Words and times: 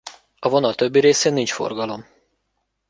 A 0.39 0.47
vonal 0.49 0.73
többi 0.75 0.99
részén 0.99 1.33
nincs 1.33 1.53
forgalom. 1.53 2.05